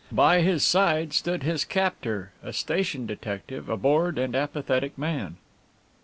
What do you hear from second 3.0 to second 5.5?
detective, a bored and apathetic man.